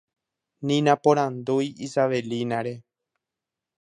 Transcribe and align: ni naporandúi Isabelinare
ni 0.67 0.77
naporandúi 0.85 1.65
Isabelinare 1.85 2.73